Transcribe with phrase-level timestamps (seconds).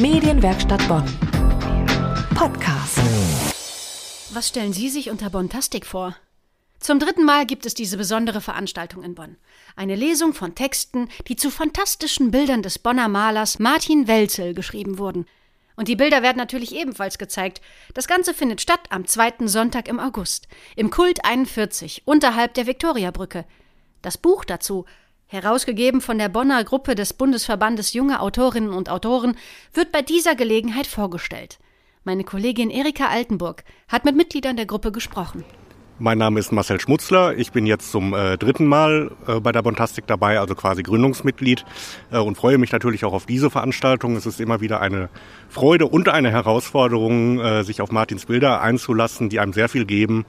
[0.00, 1.04] Medienwerkstatt Bonn.
[2.36, 3.00] Podcast.
[4.32, 6.14] Was stellen Sie sich unter Bontastik vor?
[6.78, 9.38] Zum dritten Mal gibt es diese besondere Veranstaltung in Bonn.
[9.74, 15.26] Eine Lesung von Texten, die zu fantastischen Bildern des Bonner Malers Martin Welzel geschrieben wurden.
[15.74, 17.60] Und die Bilder werden natürlich ebenfalls gezeigt.
[17.94, 20.46] Das Ganze findet statt am zweiten Sonntag im August,
[20.76, 23.44] im Kult 41, unterhalb der Viktoriabrücke.
[24.02, 24.84] Das Buch dazu,
[25.28, 29.36] herausgegeben von der Bonner Gruppe des Bundesverbandes Junge Autorinnen und Autoren,
[29.72, 31.58] wird bei dieser Gelegenheit vorgestellt.
[32.04, 35.44] Meine Kollegin Erika Altenburg hat mit Mitgliedern der Gruppe gesprochen.
[36.00, 37.36] Mein Name ist Marcel Schmutzler.
[37.36, 41.64] Ich bin jetzt zum äh, dritten Mal äh, bei der Bontastik dabei, also quasi Gründungsmitglied
[42.12, 44.14] äh, und freue mich natürlich auch auf diese Veranstaltung.
[44.14, 45.08] Es ist immer wieder eine
[45.48, 50.24] Freude und eine Herausforderung, äh, sich auf Martins Bilder einzulassen, die einem sehr viel geben.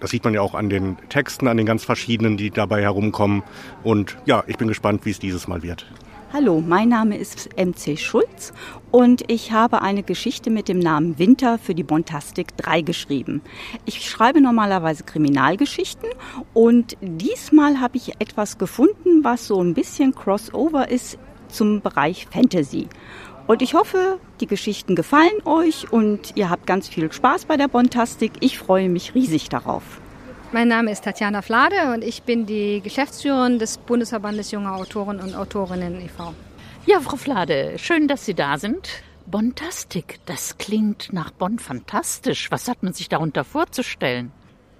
[0.00, 3.42] Das sieht man ja auch an den Texten, an den ganz verschiedenen, die dabei herumkommen.
[3.82, 5.86] Und ja, ich bin gespannt, wie es dieses Mal wird.
[6.32, 8.52] Hallo, mein Name ist MC Schulz
[8.92, 13.42] und ich habe eine Geschichte mit dem Namen Winter für die Bontastik 3 geschrieben.
[13.84, 16.08] Ich schreibe normalerweise Kriminalgeschichten
[16.54, 22.86] und diesmal habe ich etwas gefunden, was so ein bisschen Crossover ist zum Bereich Fantasy.
[23.50, 27.66] Und ich hoffe, die Geschichten gefallen euch und ihr habt ganz viel Spaß bei der
[27.66, 28.30] Bontastik.
[28.38, 29.82] Ich freue mich riesig darauf.
[30.52, 35.34] Mein Name ist Tatjana Flade und ich bin die Geschäftsführerin des Bundesverbandes junger Autoren und
[35.34, 36.32] Autorinnen e.V.
[36.86, 38.88] Ja, Frau Flade, schön, dass Sie da sind.
[39.26, 42.52] Bontastik, das klingt nach Bonn fantastisch.
[42.52, 44.30] Was hat man sich darunter vorzustellen?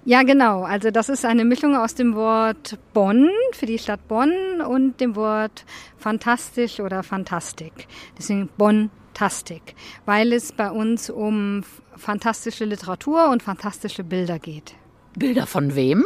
[0.03, 0.63] Ja, genau.
[0.63, 5.15] Also das ist eine Mischung aus dem Wort Bonn für die Stadt Bonn und dem
[5.15, 5.63] Wort
[5.97, 7.87] fantastisch oder Fantastik.
[8.17, 11.63] Deswegen Bontastik, weil es bei uns um
[11.95, 14.73] fantastische Literatur und fantastische Bilder geht.
[15.15, 16.03] Bilder von wem?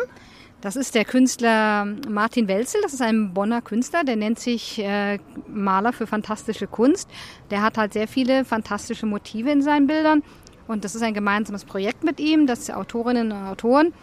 [0.59, 5.19] Das ist der Künstler Martin Welzel, das ist ein Bonner Künstler, der nennt sich äh,
[5.47, 7.09] Maler für fantastische Kunst.
[7.51, 10.23] Der hat halt sehr viele fantastische Motive in seinen Bildern
[10.67, 13.94] und das ist ein gemeinsames Projekt mit ihm, dass Autorinnen und Autoren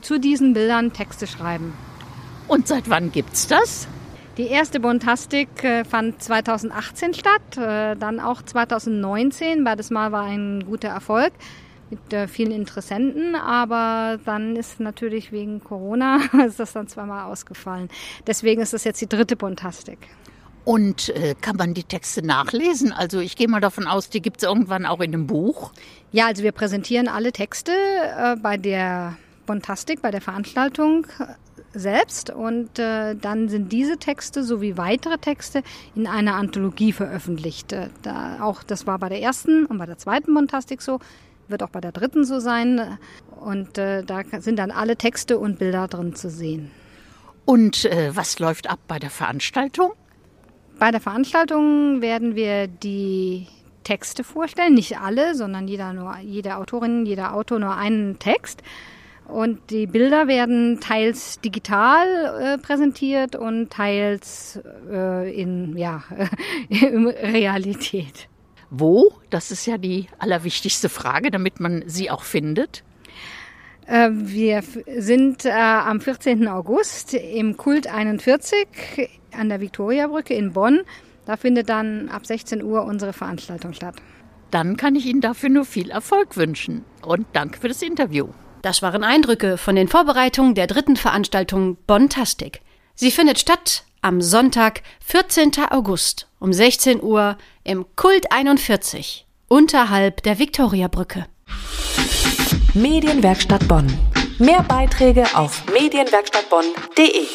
[0.00, 1.72] zu diesen Bildern Texte schreiben.
[2.48, 3.88] Und seit wann gibt's das?
[4.36, 10.64] Die erste Bontastik äh, fand 2018 statt, äh, dann auch 2019, beides Mal war ein
[10.66, 11.32] guter Erfolg
[11.88, 17.88] mit äh, vielen Interessenten, aber dann ist natürlich wegen Corona ist das dann zweimal ausgefallen.
[18.26, 19.98] Deswegen ist das jetzt die dritte Bontastik.
[20.66, 22.92] Und äh, kann man die Texte nachlesen?
[22.92, 25.70] Also ich gehe mal davon aus, die gibt es irgendwann auch in einem Buch.
[26.10, 29.16] Ja, also wir präsentieren alle Texte äh, bei der
[29.46, 35.62] Bontastik, bei der Veranstaltung äh, selbst und äh, dann sind diese Texte sowie weitere Texte
[35.94, 37.72] in einer Anthologie veröffentlicht.
[37.72, 40.98] Äh, da auch das war bei der ersten und bei der zweiten Bontastik so
[41.46, 42.98] wird auch bei der dritten so sein.
[43.40, 46.72] Und äh, da sind dann alle Texte und Bilder drin zu sehen.
[47.44, 49.92] Und äh, was läuft ab bei der Veranstaltung?
[50.78, 53.46] Bei der Veranstaltung werden wir die
[53.82, 58.62] Texte vorstellen, nicht alle, sondern jeder nur, jede Autorin, jeder Autor nur einen Text.
[59.26, 62.06] Und die Bilder werden teils digital
[62.40, 64.60] äh, präsentiert und teils
[64.90, 66.04] äh, in ja,
[66.68, 68.28] in Realität.
[68.68, 69.12] Wo?
[69.30, 72.84] Das ist ja die allerwichtigste Frage, damit man sie auch findet.
[73.86, 74.62] Äh, wir
[74.96, 76.48] sind äh, am 14.
[76.48, 78.66] August im Kult 41
[79.36, 80.80] an der Viktoriabrücke in Bonn.
[81.26, 83.96] Da findet dann ab 16 Uhr unsere Veranstaltung statt.
[84.50, 86.84] Dann kann ich Ihnen dafür nur viel Erfolg wünschen.
[87.02, 88.28] Und danke für das Interview.
[88.62, 92.60] Das waren Eindrücke von den Vorbereitungen der dritten Veranstaltung Bontastic.
[92.94, 95.52] Sie findet statt am Sonntag, 14.
[95.70, 101.26] August um 16 Uhr im Kult 41 unterhalb der Viktoriabrücke.
[102.74, 103.86] Medienwerkstatt Bonn.
[104.38, 107.26] Mehr Beiträge auf medienwerkstattbonn.de.